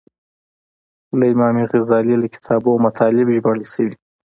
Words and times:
له 1.17 1.25
امام 1.33 1.55
غزالي 1.71 2.15
له 2.21 2.27
کتابو 2.35 2.71
مطالب 2.85 3.27
ژباړل 3.35 3.63
شوي. 3.73 3.95